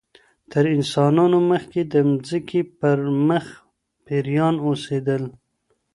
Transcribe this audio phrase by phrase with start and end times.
[0.51, 3.45] تر انسانانو مخکي د مځکي پر مخ
[4.05, 5.23] پيريان اوسېدل